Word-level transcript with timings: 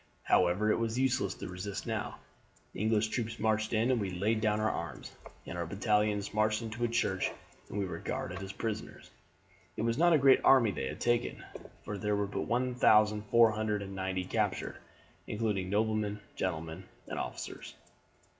However, 0.23 0.71
it 0.71 0.79
was 0.79 0.97
useless 0.97 1.35
to 1.35 1.47
resist 1.47 1.85
now; 1.85 2.17
the 2.73 2.79
English 2.81 3.09
troops 3.09 3.37
marched 3.37 3.71
in 3.71 3.91
and 3.91 4.01
we 4.01 4.09
laid 4.09 4.41
down 4.41 4.59
our 4.59 4.71
arms, 4.71 5.11
and 5.45 5.55
our 5.55 5.67
battalions 5.67 6.33
marched 6.33 6.63
into 6.63 6.83
a 6.83 6.87
church 6.87 7.29
and 7.69 7.77
were 7.77 7.99
guarded 7.99 8.41
as 8.41 8.51
prisoners. 8.51 9.11
It 9.77 9.83
was 9.83 9.99
not 9.99 10.13
a 10.13 10.17
great 10.17 10.41
army 10.43 10.71
they 10.71 10.87
had 10.87 11.01
taken, 11.01 11.43
for 11.85 11.99
there 11.99 12.15
were 12.15 12.25
but 12.25 12.47
one 12.47 12.73
thousand 12.73 13.25
four 13.29 13.51
hundred 13.51 13.83
and 13.83 13.93
ninety 13.93 14.25
captured, 14.25 14.77
including 15.27 15.69
noblemen, 15.69 16.19
gentlemen, 16.35 16.85
and 17.05 17.19
officers. 17.19 17.75